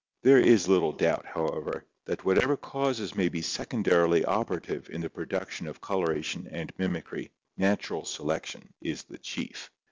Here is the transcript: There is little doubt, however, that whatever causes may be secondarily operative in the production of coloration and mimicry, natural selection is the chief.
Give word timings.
There 0.23 0.39
is 0.39 0.67
little 0.67 0.93
doubt, 0.93 1.27
however, 1.27 1.85
that 2.05 2.25
whatever 2.25 2.57
causes 2.57 3.13
may 3.13 3.29
be 3.29 3.43
secondarily 3.43 4.25
operative 4.25 4.89
in 4.89 4.99
the 4.99 5.11
production 5.11 5.67
of 5.67 5.79
coloration 5.79 6.49
and 6.51 6.73
mimicry, 6.79 7.29
natural 7.55 8.05
selection 8.05 8.73
is 8.81 9.03
the 9.03 9.19
chief. 9.19 9.69